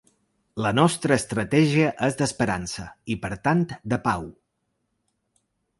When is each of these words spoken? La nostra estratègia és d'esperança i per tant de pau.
La 0.65 0.69
nostra 0.77 1.17
estratègia 1.21 1.91
és 2.09 2.17
d'esperança 2.23 2.89
i 3.17 3.21
per 3.27 3.33
tant 3.49 3.65
de 3.95 4.05
pau. 4.09 4.29